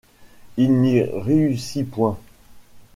Il 0.57 0.81
n’y 0.81 0.99
réussit 1.03 1.87
point. 1.91 2.17